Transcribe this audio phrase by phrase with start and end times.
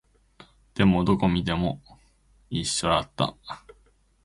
[0.73, 1.79] でも、どこを見ても
[2.49, 3.37] 一緒だった